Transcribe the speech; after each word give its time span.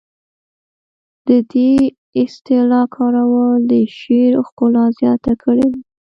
د 1.27 1.29
دې 1.51 1.71
اصطلاح 2.23 2.85
کارول 2.95 3.57
د 3.71 3.73
شعر 3.97 4.33
ښکلا 4.47 4.85
زیاته 4.99 5.33
کړې 5.43 5.65
ده 5.73 5.79